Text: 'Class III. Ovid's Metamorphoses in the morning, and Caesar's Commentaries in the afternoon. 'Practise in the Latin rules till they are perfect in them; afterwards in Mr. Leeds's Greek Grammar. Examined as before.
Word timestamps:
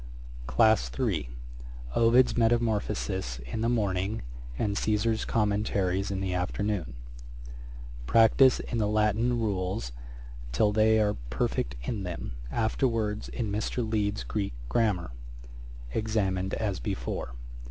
'Class 0.47 0.89
III. 0.99 1.29
Ovid's 1.95 2.35
Metamorphoses 2.35 3.39
in 3.45 3.61
the 3.61 3.69
morning, 3.69 4.23
and 4.57 4.75
Caesar's 4.75 5.25
Commentaries 5.25 6.09
in 6.09 6.21
the 6.21 6.33
afternoon. 6.33 6.95
'Practise 8.07 8.59
in 8.59 8.79
the 8.79 8.87
Latin 8.87 9.39
rules 9.39 9.91
till 10.51 10.71
they 10.71 10.99
are 10.99 11.13
perfect 11.29 11.75
in 11.83 12.01
them; 12.01 12.31
afterwards 12.49 13.29
in 13.29 13.51
Mr. 13.51 13.87
Leeds's 13.87 14.23
Greek 14.23 14.53
Grammar. 14.69 15.11
Examined 15.93 16.55
as 16.55 16.79
before. 16.79 17.35